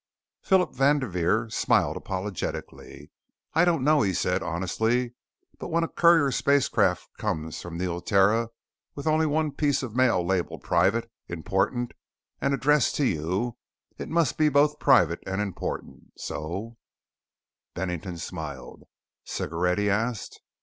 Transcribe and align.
Phillip 0.41 0.73
Vanderveer 0.73 1.47
smiled 1.51 1.95
apologetically. 1.95 3.11
"I 3.53 3.65
don't 3.65 3.83
know," 3.83 4.01
he 4.01 4.15
said 4.15 4.41
honestly. 4.41 5.13
"But 5.59 5.67
when 5.67 5.83
a 5.83 5.87
courier 5.87 6.31
spacecraft 6.31 7.07
comes 7.19 7.61
from 7.61 7.77
Neoterra 7.77 8.49
with 8.95 9.05
only 9.05 9.27
one 9.27 9.51
piece 9.51 9.83
of 9.83 9.95
mail 9.95 10.25
labeled 10.25 10.63
'Private, 10.63 11.11
Important,' 11.27 11.93
and 12.41 12.51
addressed 12.55 12.95
to 12.95 13.05
you, 13.05 13.57
it 13.99 14.09
must 14.09 14.39
be 14.39 14.49
both 14.49 14.79
private 14.79 15.19
and 15.27 15.39
important. 15.39 16.13
So" 16.19 16.77
Bennington 17.75 18.17
smiled. 18.17 18.85
"Cigarette?" 19.23 19.77
he 19.77 19.87
asked. 19.87 20.41